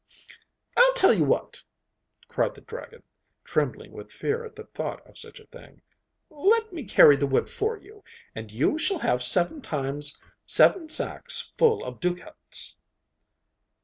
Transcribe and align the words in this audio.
'I'll 0.77 0.93
tell 0.95 1.13
you 1.13 1.25
what,' 1.25 1.61
cried 2.27 2.55
the 2.55 2.61
dragon, 2.61 3.03
trembling 3.43 3.91
with 3.91 4.11
fear 4.11 4.43
at 4.43 4.55
the 4.55 4.63
thought 4.63 5.05
of 5.07 5.15
such 5.15 5.39
a 5.39 5.45
thing; 5.45 5.83
'let 6.31 6.73
me 6.73 6.85
carry 6.85 7.15
the 7.15 7.27
wood 7.27 7.47
for 7.51 7.77
you, 7.77 8.03
and 8.33 8.51
you 8.51 8.79
shall 8.79 8.97
have 8.97 9.21
seven 9.21 9.61
times 9.61 10.19
seven 10.47 10.89
sacks 10.89 11.53
full 11.55 11.83
of 11.85 11.99
ducats. 11.99 12.79